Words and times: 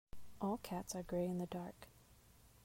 All 0.41 0.57
cats 0.63 0.95
are 0.95 1.03
grey 1.03 1.27
in 1.27 1.37
the 1.37 1.45
dark. 1.45 1.87